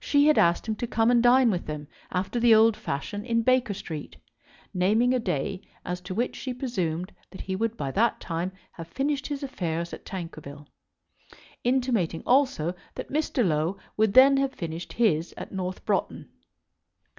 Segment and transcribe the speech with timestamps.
[0.00, 3.42] She had asked him to come and dine with them after the old fashion in
[3.42, 4.16] Baker Street,
[4.72, 8.88] naming a day as to which she presumed that he would by that time have
[8.88, 10.68] finished his affairs at Tankerville,
[11.64, 13.46] intimating also that Mr.
[13.46, 16.30] Low would then have finished his at North Broughton.